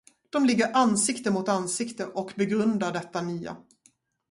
De 0.29 0.45
ligger 0.45 0.73
ansikte 0.77 1.31
mot 1.31 1.49
ansikte 1.49 2.05
och 2.05 2.33
begrundar 2.37 2.91
detta 2.93 3.21
nya. 3.21 3.57